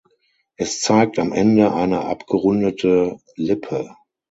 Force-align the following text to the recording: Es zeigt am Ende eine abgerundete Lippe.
Es 0.55 0.79
zeigt 0.79 1.19
am 1.19 1.31
Ende 1.31 1.75
eine 1.75 2.01
abgerundete 2.05 3.19
Lippe. 3.35 3.95